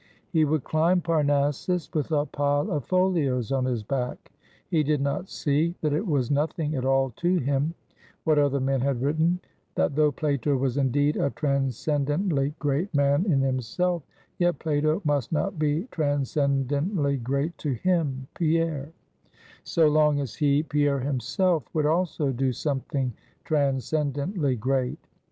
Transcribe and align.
He 0.31 0.45
would 0.45 0.63
climb 0.63 0.99
Parnassus 1.01 1.87
with 1.93 2.11
a 2.11 2.25
pile 2.25 2.71
of 2.71 2.85
folios 2.85 3.51
on 3.51 3.65
his 3.65 3.83
back. 3.83 4.31
He 4.67 4.81
did 4.81 4.99
not 4.99 5.29
see, 5.29 5.75
that 5.81 5.93
it 5.93 6.07
was 6.07 6.31
nothing 6.31 6.73
at 6.73 6.85
all 6.85 7.11
to 7.17 7.37
him, 7.37 7.75
what 8.23 8.39
other 8.39 8.59
men 8.59 8.81
had 8.81 8.99
written; 9.03 9.39
that 9.75 9.93
though 9.95 10.11
Plato 10.11 10.57
was 10.57 10.75
indeed 10.75 11.17
a 11.17 11.29
transcendently 11.29 12.55
great 12.57 12.91
man 12.95 13.31
in 13.31 13.41
himself, 13.41 14.01
yet 14.39 14.57
Plato 14.57 15.03
must 15.05 15.31
not 15.31 15.59
be 15.59 15.83
transcendently 15.91 17.17
great 17.17 17.55
to 17.59 17.73
him 17.73 18.25
(Pierre), 18.33 18.89
so 19.63 19.87
long 19.87 20.19
as 20.19 20.33
he 20.33 20.63
(Pierre 20.63 21.01
himself) 21.01 21.61
would 21.75 21.85
also 21.85 22.31
do 22.31 22.51
something 22.51 23.13
transcendently 23.43 24.55
great. 24.55 24.97